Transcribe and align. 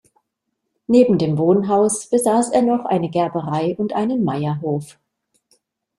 Neben 0.87 1.19
dem 1.19 1.37
Wohnhaus 1.37 2.07
besaß 2.09 2.49
er 2.49 2.63
noch 2.63 2.85
eine 2.85 3.11
Gerberei 3.11 3.75
und 3.77 3.93
einen 3.93 4.23
Meierhof. 4.23 4.97